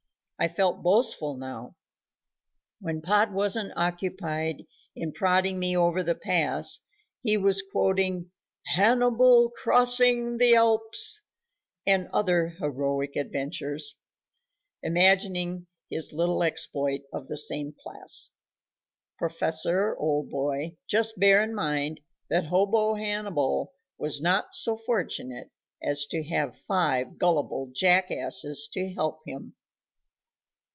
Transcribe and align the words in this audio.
I 0.43 0.47
felt 0.47 0.81
boastful 0.81 1.35
now. 1.37 1.75
When 2.79 3.03
Pod 3.03 3.31
wasn't 3.31 3.73
occupied 3.77 4.63
in 4.95 5.11
prodding 5.13 5.59
me 5.59 5.77
over 5.77 6.01
the 6.01 6.15
pass 6.15 6.79
he 7.21 7.37
was 7.37 7.61
quoting 7.61 8.31
"Hannibal 8.65 9.51
Crossing 9.51 10.39
the 10.39 10.55
Alps" 10.55 11.21
and 11.85 12.07
other 12.11 12.55
heroic 12.59 13.15
adventurers, 13.15 13.97
imagining 14.81 15.67
his 15.91 16.11
little 16.11 16.41
exploit 16.41 17.01
of 17.13 17.27
the 17.27 17.37
same 17.37 17.75
class. 17.79 18.31
Prof., 19.19 19.43
old 19.99 20.31
boy, 20.31 20.75
just 20.87 21.19
bear 21.19 21.43
in 21.43 21.53
mind 21.53 22.01
that 22.31 22.45
hobo 22.47 22.95
Hannibal 22.95 23.73
was 23.99 24.23
not 24.23 24.55
so 24.55 24.75
fortunate 24.75 25.51
as 25.83 26.07
to 26.07 26.23
have 26.23 26.57
five 26.57 27.19
gullible 27.19 27.69
jackasses 27.75 28.67
to 28.73 28.91
help 28.91 29.19
him. 29.27 29.53